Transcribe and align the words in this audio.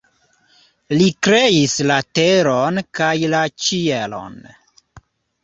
Li 1.01 1.09
kreis 1.27 1.75
la 1.91 1.97
teron 2.21 2.81
kaj 3.01 3.11
la 3.35 3.43
ĉielon. 3.67 4.43